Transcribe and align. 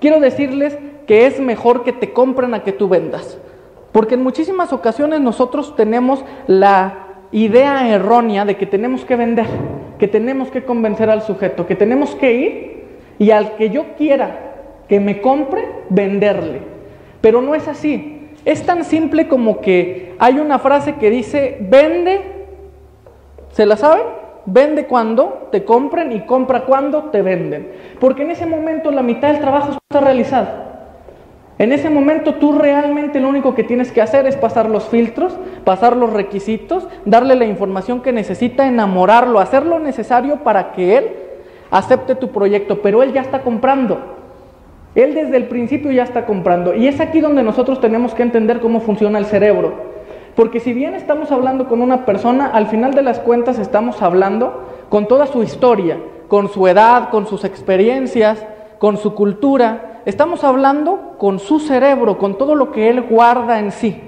quiero 0.00 0.20
decirles 0.20 0.78
que 1.06 1.26
es 1.26 1.40
mejor 1.40 1.84
que 1.84 1.92
te 1.92 2.12
compren 2.12 2.54
a 2.54 2.62
que 2.62 2.72
tú 2.72 2.88
vendas. 2.88 3.38
Porque 3.92 4.14
en 4.14 4.22
muchísimas 4.22 4.72
ocasiones 4.72 5.20
nosotros 5.20 5.74
tenemos 5.76 6.24
la 6.46 7.06
idea 7.32 7.88
errónea 7.88 8.44
de 8.44 8.56
que 8.56 8.66
tenemos 8.66 9.04
que 9.04 9.16
vender, 9.16 9.46
que 9.98 10.08
tenemos 10.08 10.50
que 10.50 10.64
convencer 10.64 11.10
al 11.10 11.22
sujeto, 11.22 11.66
que 11.66 11.74
tenemos 11.74 12.14
que 12.14 12.32
ir 12.32 12.84
y 13.18 13.30
al 13.30 13.56
que 13.56 13.70
yo 13.70 13.96
quiera 13.96 14.48
que 14.88 15.00
me 15.00 15.20
compre, 15.20 15.64
venderle. 15.90 16.62
Pero 17.20 17.42
no 17.42 17.54
es 17.54 17.68
así. 17.68 18.30
Es 18.44 18.64
tan 18.64 18.84
simple 18.84 19.28
como 19.28 19.60
que 19.60 20.14
hay 20.18 20.38
una 20.38 20.58
frase 20.58 20.94
que 20.94 21.10
dice, 21.10 21.58
vende, 21.60 22.20
¿se 23.50 23.66
la 23.66 23.76
saben? 23.76 24.17
Vende 24.50 24.86
cuando 24.86 25.48
te 25.52 25.62
compren 25.62 26.10
y 26.10 26.20
compra 26.20 26.64
cuando 26.64 27.10
te 27.10 27.20
venden. 27.20 27.70
Porque 28.00 28.22
en 28.22 28.30
ese 28.30 28.46
momento 28.46 28.90
la 28.90 29.02
mitad 29.02 29.28
del 29.28 29.42
trabajo 29.42 29.72
está 29.72 30.00
realizado. 30.00 30.48
En 31.58 31.70
ese 31.70 31.90
momento 31.90 32.36
tú 32.36 32.52
realmente 32.52 33.20
lo 33.20 33.28
único 33.28 33.54
que 33.54 33.62
tienes 33.62 33.92
que 33.92 34.00
hacer 34.00 34.26
es 34.26 34.36
pasar 34.36 34.70
los 34.70 34.88
filtros, 34.88 35.36
pasar 35.64 35.98
los 35.98 36.14
requisitos, 36.14 36.88
darle 37.04 37.34
la 37.34 37.44
información 37.44 38.00
que 38.00 38.10
necesita, 38.10 38.66
enamorarlo, 38.66 39.38
hacer 39.38 39.66
lo 39.66 39.80
necesario 39.80 40.36
para 40.36 40.72
que 40.72 40.96
él 40.96 41.10
acepte 41.70 42.14
tu 42.14 42.30
proyecto, 42.30 42.80
pero 42.80 43.02
él 43.02 43.12
ya 43.12 43.20
está 43.20 43.42
comprando. 43.42 43.98
Él 44.94 45.14
desde 45.14 45.36
el 45.36 45.48
principio 45.48 45.90
ya 45.90 46.04
está 46.04 46.24
comprando. 46.24 46.74
Y 46.74 46.88
es 46.88 47.00
aquí 47.00 47.20
donde 47.20 47.42
nosotros 47.42 47.82
tenemos 47.82 48.14
que 48.14 48.22
entender 48.22 48.60
cómo 48.60 48.80
funciona 48.80 49.18
el 49.18 49.26
cerebro. 49.26 49.87
Porque 50.38 50.60
si 50.60 50.72
bien 50.72 50.94
estamos 50.94 51.32
hablando 51.32 51.66
con 51.66 51.82
una 51.82 52.06
persona, 52.06 52.46
al 52.46 52.68
final 52.68 52.94
de 52.94 53.02
las 53.02 53.18
cuentas 53.18 53.58
estamos 53.58 54.02
hablando 54.02 54.68
con 54.88 55.08
toda 55.08 55.26
su 55.26 55.42
historia, 55.42 55.98
con 56.28 56.48
su 56.48 56.68
edad, 56.68 57.10
con 57.10 57.26
sus 57.26 57.42
experiencias, 57.42 58.46
con 58.78 58.98
su 58.98 59.16
cultura, 59.16 60.00
estamos 60.04 60.44
hablando 60.44 61.16
con 61.18 61.40
su 61.40 61.58
cerebro, 61.58 62.18
con 62.18 62.38
todo 62.38 62.54
lo 62.54 62.70
que 62.70 62.88
él 62.88 63.02
guarda 63.02 63.58
en 63.58 63.72
sí. 63.72 64.00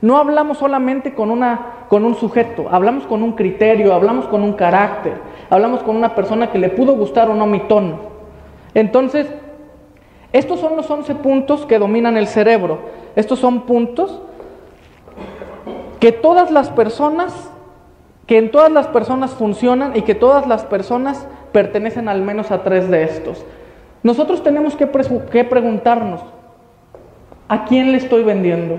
No 0.00 0.18
hablamos 0.18 0.58
solamente 0.58 1.14
con, 1.14 1.32
una, 1.32 1.86
con 1.88 2.04
un 2.04 2.14
sujeto, 2.14 2.66
hablamos 2.70 3.04
con 3.08 3.24
un 3.24 3.32
criterio, 3.32 3.92
hablamos 3.92 4.28
con 4.28 4.44
un 4.44 4.52
carácter, 4.52 5.14
hablamos 5.50 5.82
con 5.82 5.96
una 5.96 6.14
persona 6.14 6.52
que 6.52 6.60
le 6.60 6.68
pudo 6.68 6.94
gustar 6.94 7.28
o 7.28 7.34
no 7.34 7.46
mi 7.46 7.58
tono. 7.58 7.98
Entonces, 8.72 9.26
estos 10.32 10.60
son 10.60 10.76
los 10.76 10.88
11 10.88 11.16
puntos 11.16 11.66
que 11.66 11.80
dominan 11.80 12.16
el 12.16 12.28
cerebro. 12.28 12.78
Estos 13.16 13.40
son 13.40 13.62
puntos 13.62 14.22
que 16.02 16.10
todas 16.10 16.50
las 16.50 16.68
personas, 16.68 17.32
que 18.26 18.36
en 18.36 18.50
todas 18.50 18.72
las 18.72 18.88
personas 18.88 19.30
funcionan 19.30 19.96
y 19.96 20.02
que 20.02 20.16
todas 20.16 20.48
las 20.48 20.64
personas 20.64 21.28
pertenecen 21.52 22.08
al 22.08 22.22
menos 22.22 22.50
a 22.50 22.64
tres 22.64 22.90
de 22.90 23.04
estos. 23.04 23.44
Nosotros 24.02 24.42
tenemos 24.42 24.74
que, 24.74 24.88
preguntarnos, 24.88 26.20
¿a 27.46 27.66
quién 27.66 27.92
le 27.92 27.98
estoy 27.98 28.24
vendiendo? 28.24 28.78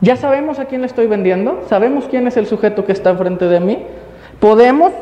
¿Ya 0.00 0.16
sabemos 0.16 0.58
a 0.58 0.64
quién 0.64 0.80
le 0.80 0.86
estoy 0.86 1.06
vendiendo? 1.06 1.60
¿Sabemos 1.68 2.06
quién 2.08 2.26
es 2.26 2.38
el 2.38 2.46
sujeto 2.46 2.86
que 2.86 2.92
está 2.92 3.10
enfrente 3.10 3.44
de 3.44 3.60
mí? 3.60 3.82
¿Podemos 4.40 4.92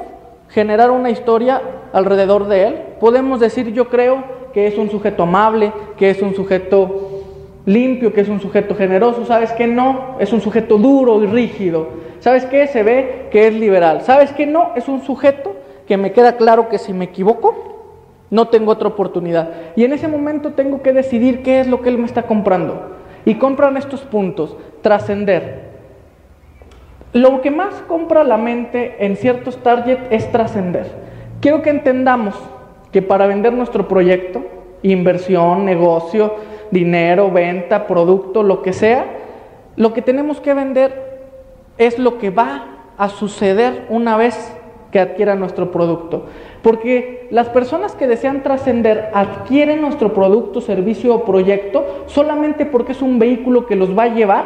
generar 0.49 0.91
una 0.91 1.11
historia 1.11 1.63
alrededor 1.93 2.49
de 2.49 2.67
él? 2.67 2.83
¿Podemos 2.99 3.39
decir 3.39 3.73
yo 3.73 3.89
creo 3.89 4.25
que 4.53 4.67
es 4.67 4.77
un 4.77 4.91
sujeto 4.91 5.23
amable, 5.23 5.73
que 5.97 6.11
es 6.11 6.21
un 6.23 6.35
sujeto 6.35 7.14
limpio, 7.67 8.13
que 8.13 8.21
es 8.21 8.29
un 8.29 8.41
sujeto 8.41 8.75
generoso? 8.75 9.25
¿Sabes 9.27 9.53
que 9.53 9.67
no? 9.67 10.17
Es 10.19 10.33
un 10.33 10.41
sujeto 10.41 10.79
duro 10.79 11.23
y 11.23 11.27
rígido. 11.27 11.89
¿Sabes 12.21 12.45
qué? 12.47 12.67
Se 12.67 12.83
ve 12.83 13.29
que 13.31 13.49
es 13.49 13.55
liberal. 13.55 14.03
¿Sabes 14.03 14.33
que 14.33 14.47
no? 14.47 14.73
Es 14.77 14.89
un 14.89 15.03
sujeto 15.03 15.57
que 15.87 15.97
me 15.97 16.13
queda 16.13 16.37
claro 16.37 16.69
que 16.69 16.79
si 16.79 16.93
me 16.93 17.07
equivoco, 17.07 17.75
no 18.31 18.49
tengo 18.49 18.73
otra 18.73 18.89
oportunidad. 18.89 19.51
Y 19.77 19.85
en 19.85 19.93
ese 19.93 20.09
momento 20.09 20.53
tengo 20.53 20.83
que 20.83 20.93
decidir 20.93 21.43
qué 21.43 21.61
es 21.61 21.67
lo 21.67 21.83
que 21.83 21.89
él 21.89 21.99
me 21.99 22.07
está 22.07 22.23
comprando. 22.23 22.97
Y 23.25 23.37
compran 23.37 23.77
estos 23.77 24.01
puntos, 24.03 24.57
trascender. 24.83 25.75
Lo 27.13 27.41
que 27.43 27.51
más 27.51 27.75
compra 27.87 28.25
la 28.25 28.37
mente 28.37 28.97
en 28.99 29.17
ciertos 29.17 29.63
targets 29.63 30.03
es 30.11 30.31
trascender. 30.33 30.91
Quiero 31.41 31.63
que 31.63 31.71
entendamos 31.71 32.35
que 32.91 33.03
para 33.03 33.27
vender 33.27 33.53
nuestro 33.53 33.87
proyecto, 33.87 34.43
inversión, 34.83 35.65
negocio, 35.65 36.35
dinero, 36.71 37.31
venta, 37.31 37.87
producto, 37.87 38.43
lo 38.43 38.63
que 38.63 38.73
sea, 38.73 39.07
lo 39.77 39.93
que 39.93 40.03
tenemos 40.03 40.41
que 40.41 40.55
vender 40.55 41.21
es 41.79 41.99
lo 41.99 42.19
que 42.19 42.31
va 42.31 42.67
a 42.97 43.09
suceder 43.09 43.87
una 43.89 44.17
vez 44.17 44.55
que 44.93 45.01
adquiera 45.01 45.35
nuestro 45.35 45.73
producto. 45.73 46.27
Porque 46.63 47.27
las 47.31 47.49
personas 47.49 47.97
que 47.97 48.07
desean 48.07 48.45
trascender 48.45 49.11
adquieren 49.13 49.81
nuestro 49.81 50.15
producto, 50.15 50.61
servicio 50.61 51.15
o 51.15 51.25
proyecto 51.25 52.05
solamente 52.07 52.65
porque 52.65 52.93
es 52.93 53.03
un 53.03 53.19
vehículo 53.19 53.67
que 53.67 53.75
los 53.75 53.99
va 53.99 54.05
a 54.05 54.15
llevar 54.15 54.45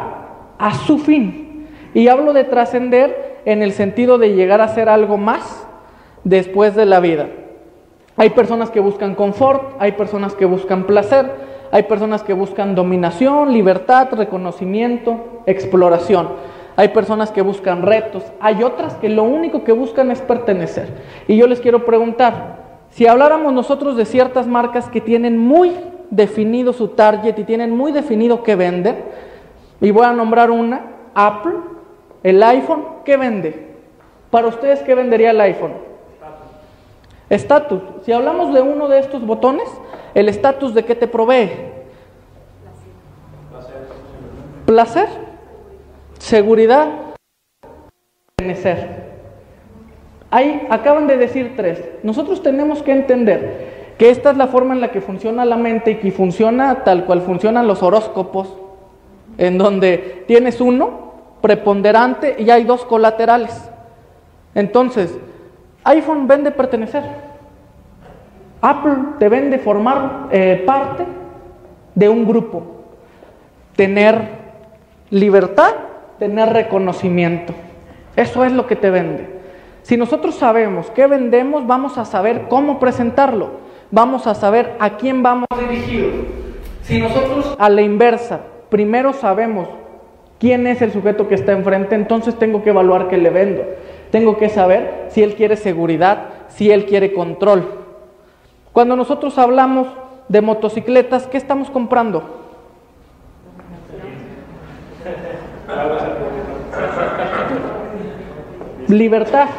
a 0.57 0.73
su 0.73 0.97
fin. 0.97 1.67
Y 1.93 2.07
hablo 2.07 2.33
de 2.33 2.45
trascender 2.45 3.41
en 3.45 3.61
el 3.61 3.73
sentido 3.73 4.17
de 4.17 4.33
llegar 4.33 4.61
a 4.61 4.69
ser 4.69 4.89
algo 4.89 5.17
más 5.17 5.67
después 6.23 6.75
de 6.75 6.85
la 6.85 6.99
vida. 6.99 7.27
Hay 8.17 8.31
personas 8.31 8.69
que 8.69 8.79
buscan 8.79 9.15
confort, 9.15 9.75
hay 9.79 9.93
personas 9.93 10.33
que 10.33 10.45
buscan 10.45 10.85
placer, 10.85 11.31
hay 11.71 11.83
personas 11.83 12.23
que 12.23 12.33
buscan 12.33 12.75
dominación, 12.75 13.53
libertad, 13.53 14.09
reconocimiento, 14.11 15.41
exploración. 15.45 16.29
Hay 16.75 16.89
personas 16.89 17.31
que 17.31 17.41
buscan 17.41 17.81
retos, 17.81 18.23
hay 18.39 18.63
otras 18.63 18.95
que 18.95 19.09
lo 19.09 19.23
único 19.23 19.63
que 19.63 19.73
buscan 19.73 20.11
es 20.11 20.21
pertenecer. 20.21 20.87
Y 21.27 21.35
yo 21.35 21.45
les 21.45 21.59
quiero 21.59 21.85
preguntar, 21.85 22.69
si 22.89 23.05
habláramos 23.05 23.53
nosotros 23.53 23.97
de 23.97 24.05
ciertas 24.05 24.47
marcas 24.47 24.87
que 24.87 25.01
tienen 25.01 25.37
muy 25.37 25.75
definido 26.09 26.73
su 26.73 26.89
target 26.89 27.37
y 27.37 27.43
tienen 27.43 27.75
muy 27.75 27.91
definido 27.91 28.43
qué 28.43 28.55
venden, 28.55 28.95
y 29.81 29.91
voy 29.91 30.05
a 30.05 30.13
nombrar 30.13 30.51
una, 30.51 30.83
Apple, 31.13 31.53
el 32.23 32.41
iPhone, 32.43 32.85
¿qué 33.05 33.17
vende? 33.17 33.67
Para 34.29 34.47
ustedes, 34.47 34.81
¿qué 34.81 34.95
vendería 34.95 35.31
el 35.31 35.41
iPhone? 35.41 35.73
Estatus. 37.29 37.81
Si 38.03 38.11
hablamos 38.11 38.53
de 38.53 38.61
uno 38.61 38.87
de 38.87 38.99
estos 38.99 39.25
botones, 39.25 39.67
el 40.13 40.29
estatus 40.29 40.73
de 40.73 40.85
qué 40.85 40.95
te 40.95 41.07
provee? 41.07 41.51
Placer 44.65 45.29
seguridad, 46.19 46.89
pertenecer. 48.35 49.09
Ahí 50.29 50.67
acaban 50.69 51.07
de 51.07 51.17
decir 51.17 51.53
tres. 51.55 51.83
Nosotros 52.03 52.43
tenemos 52.43 52.83
que 52.83 52.91
entender 52.91 53.95
que 53.97 54.11
esta 54.11 54.31
es 54.31 54.37
la 54.37 54.47
forma 54.47 54.75
en 54.75 54.81
la 54.81 54.91
que 54.91 55.01
funciona 55.01 55.43
la 55.43 55.57
mente 55.57 55.91
y 55.91 55.95
que 55.95 56.11
funciona 56.11 56.83
tal 56.83 57.05
cual 57.05 57.21
funcionan 57.21 57.67
los 57.67 57.81
horóscopos, 57.81 58.53
en 59.37 59.57
donde 59.57 60.23
tienes 60.27 60.61
uno 60.61 61.09
preponderante 61.41 62.35
y 62.37 62.49
hay 62.51 62.63
dos 62.63 62.85
colaterales. 62.85 63.69
Entonces, 64.53 65.17
iPhone 65.83 66.27
vende 66.27 66.51
pertenecer. 66.51 67.28
Apple 68.61 68.95
te 69.19 69.29
vende 69.29 69.59
formar 69.59 70.27
eh, 70.31 70.63
parte 70.65 71.05
de 71.95 72.09
un 72.09 72.25
grupo, 72.25 72.63
tener 73.75 74.39
libertad 75.09 75.73
tener 76.19 76.49
reconocimiento. 76.49 77.53
Eso 78.15 78.43
es 78.43 78.51
lo 78.51 78.67
que 78.67 78.75
te 78.75 78.89
vende. 78.91 79.39
Si 79.81 79.97
nosotros 79.97 80.35
sabemos 80.35 80.91
qué 80.91 81.07
vendemos, 81.07 81.65
vamos 81.65 81.97
a 81.97 82.05
saber 82.05 82.43
cómo 82.49 82.79
presentarlo. 82.79 83.69
Vamos 83.89 84.27
a 84.27 84.35
saber 84.35 84.75
a 84.79 84.97
quién 84.97 85.23
vamos 85.23 85.47
dirigidos. 85.57 86.13
Si 86.83 86.99
nosotros 86.99 87.55
a 87.57 87.69
la 87.69 87.81
inversa, 87.81 88.41
primero 88.69 89.13
sabemos 89.13 89.67
quién 90.37 90.67
es 90.67 90.81
el 90.81 90.91
sujeto 90.91 91.27
que 91.27 91.35
está 91.35 91.53
enfrente, 91.53 91.95
entonces 91.95 92.37
tengo 92.37 92.61
que 92.61 92.69
evaluar 92.69 93.07
qué 93.07 93.17
le 93.17 93.29
vendo. 93.29 93.63
Tengo 94.11 94.37
que 94.37 94.49
saber 94.49 95.07
si 95.09 95.23
él 95.23 95.35
quiere 95.35 95.55
seguridad, 95.55 96.25
si 96.49 96.69
él 96.71 96.85
quiere 96.85 97.13
control. 97.13 97.65
Cuando 98.79 98.95
nosotros 98.95 99.37
hablamos 99.37 99.89
de 100.29 100.39
motocicletas, 100.39 101.27
¿qué 101.27 101.35
estamos 101.35 101.69
comprando? 101.69 102.23
Libertad. 108.87 109.49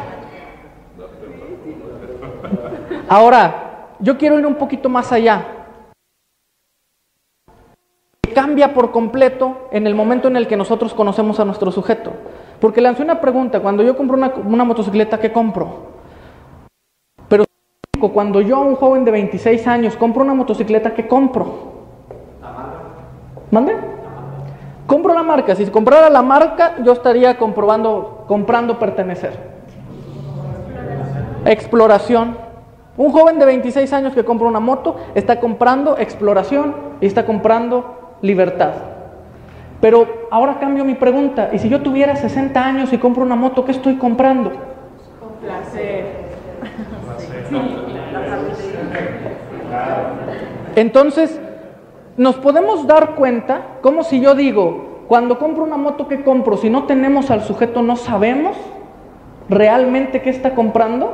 Ahora, 3.07 3.89
yo 3.99 4.17
quiero 4.17 4.39
ir 4.39 4.47
un 4.47 4.55
poquito 4.55 4.89
más 4.89 5.11
allá. 5.11 5.45
Cambia 8.33 8.73
por 8.73 8.89
completo 8.89 9.67
en 9.71 9.85
el 9.85 9.93
momento 9.93 10.29
en 10.29 10.35
el 10.35 10.47
que 10.47 10.57
nosotros 10.57 10.95
conocemos 10.95 11.39
a 11.39 11.45
nuestro 11.45 11.71
sujeto. 11.71 12.11
Porque 12.59 12.83
hace 12.87 13.03
una 13.03 13.21
pregunta, 13.21 13.59
cuando 13.59 13.83
yo 13.83 13.95
compro 13.95 14.17
una 14.17 14.63
motocicleta, 14.63 15.19
¿qué 15.19 15.31
compro? 15.31 15.90
Cuando 18.09 18.41
yo, 18.41 18.59
un 18.61 18.75
joven 18.75 19.05
de 19.05 19.11
26 19.11 19.67
años, 19.67 19.95
compro 19.95 20.23
una 20.23 20.33
motocicleta, 20.33 20.93
¿qué 20.93 21.07
compro? 21.07 21.71
¿Mande? 23.51 23.75
Compro 24.87 25.13
la 25.13 25.23
marca. 25.23 25.55
Si 25.55 25.65
comprara 25.67 26.09
la 26.09 26.21
marca, 26.21 26.75
yo 26.83 26.93
estaría 26.93 27.37
comprobando, 27.37 28.25
comprando 28.27 28.79
pertenecer. 28.79 29.37
Exploración. 31.45 32.37
Un 32.97 33.11
joven 33.11 33.39
de 33.39 33.45
26 33.45 33.93
años 33.93 34.13
que 34.13 34.25
compra 34.25 34.47
una 34.47 34.59
moto 34.59 34.97
está 35.15 35.39
comprando 35.39 35.97
exploración 35.97 36.75
y 36.99 37.05
está 37.05 37.25
comprando 37.25 38.17
libertad. 38.21 38.73
Pero 39.79 40.27
ahora 40.29 40.59
cambio 40.59 40.85
mi 40.85 40.93
pregunta, 40.95 41.49
¿y 41.51 41.59
si 41.59 41.67
yo 41.67 41.81
tuviera 41.81 42.15
60 42.15 42.63
años 42.63 42.93
y 42.93 42.97
compro 42.97 43.23
una 43.23 43.35
moto, 43.35 43.65
qué 43.65 43.71
estoy 43.71 43.95
comprando? 43.95 44.51
Placer. 45.41 46.21
Entonces, 50.75 51.39
nos 52.17 52.35
podemos 52.35 52.87
dar 52.87 53.15
cuenta, 53.15 53.77
como 53.81 54.03
si 54.03 54.21
yo 54.21 54.35
digo, 54.35 55.05
cuando 55.07 55.39
compro 55.39 55.63
una 55.63 55.77
moto, 55.77 56.07
¿qué 56.07 56.23
compro? 56.23 56.57
Si 56.57 56.69
no 56.69 56.83
tenemos 56.85 57.31
al 57.31 57.43
sujeto, 57.43 57.81
no 57.81 57.95
sabemos 57.95 58.55
realmente 59.49 60.21
qué 60.21 60.29
está 60.29 60.55
comprando, 60.55 61.13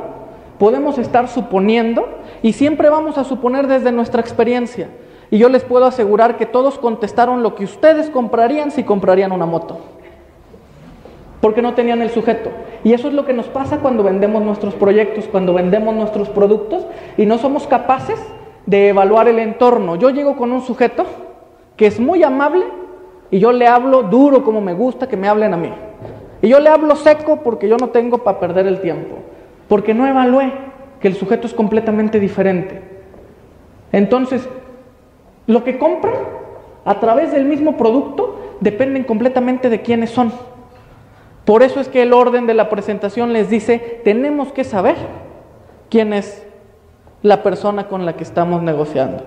podemos 0.58 0.98
estar 0.98 1.28
suponiendo 1.28 2.08
y 2.42 2.52
siempre 2.52 2.90
vamos 2.90 3.18
a 3.18 3.24
suponer 3.24 3.66
desde 3.66 3.92
nuestra 3.92 4.20
experiencia. 4.20 4.88
Y 5.30 5.38
yo 5.38 5.48
les 5.48 5.64
puedo 5.64 5.84
asegurar 5.86 6.36
que 6.36 6.46
todos 6.46 6.78
contestaron 6.78 7.42
lo 7.42 7.54
que 7.54 7.64
ustedes 7.64 8.08
comprarían 8.10 8.70
si 8.70 8.84
comprarían 8.84 9.32
una 9.32 9.46
moto. 9.46 9.78
Porque 11.40 11.62
no 11.62 11.74
tenían 11.74 12.02
el 12.02 12.10
sujeto. 12.10 12.50
Y 12.84 12.92
eso 12.92 13.08
es 13.08 13.14
lo 13.14 13.24
que 13.24 13.32
nos 13.32 13.46
pasa 13.46 13.78
cuando 13.78 14.02
vendemos 14.02 14.42
nuestros 14.42 14.74
proyectos, 14.74 15.26
cuando 15.30 15.54
vendemos 15.54 15.94
nuestros 15.94 16.28
productos 16.28 16.86
y 17.16 17.26
no 17.26 17.38
somos 17.38 17.66
capaces 17.66 18.18
de 18.66 18.88
evaluar 18.88 19.28
el 19.28 19.38
entorno. 19.38 19.96
Yo 19.96 20.10
llego 20.10 20.36
con 20.36 20.52
un 20.52 20.62
sujeto 20.62 21.04
que 21.76 21.86
es 21.86 22.00
muy 22.00 22.22
amable 22.22 22.64
y 23.30 23.38
yo 23.38 23.52
le 23.52 23.66
hablo 23.66 24.02
duro 24.04 24.44
como 24.44 24.60
me 24.60 24.74
gusta 24.74 25.08
que 25.08 25.16
me 25.16 25.28
hablen 25.28 25.54
a 25.54 25.56
mí. 25.56 25.72
Y 26.42 26.48
yo 26.48 26.60
le 26.60 26.68
hablo 26.68 26.94
seco 26.96 27.40
porque 27.42 27.68
yo 27.68 27.76
no 27.76 27.88
tengo 27.88 28.18
para 28.18 28.38
perder 28.38 28.66
el 28.66 28.80
tiempo, 28.80 29.16
porque 29.68 29.94
no 29.94 30.06
evalué 30.06 30.52
que 31.00 31.08
el 31.08 31.14
sujeto 31.14 31.46
es 31.46 31.54
completamente 31.54 32.20
diferente. 32.20 32.82
Entonces, 33.92 34.48
lo 35.46 35.64
que 35.64 35.78
compran 35.78 36.14
a 36.84 37.00
través 37.00 37.32
del 37.32 37.44
mismo 37.44 37.76
producto 37.76 38.56
dependen 38.60 39.04
completamente 39.04 39.68
de 39.70 39.82
quiénes 39.82 40.10
son. 40.10 40.32
Por 41.48 41.62
eso 41.62 41.80
es 41.80 41.88
que 41.88 42.02
el 42.02 42.12
orden 42.12 42.46
de 42.46 42.52
la 42.52 42.68
presentación 42.68 43.32
les 43.32 43.48
dice, 43.48 44.02
tenemos 44.04 44.52
que 44.52 44.64
saber 44.64 44.96
quién 45.88 46.12
es 46.12 46.46
la 47.22 47.42
persona 47.42 47.88
con 47.88 48.04
la 48.04 48.16
que 48.16 48.22
estamos 48.22 48.62
negociando. 48.62 49.24